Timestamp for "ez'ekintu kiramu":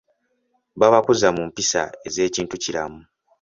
2.07-3.01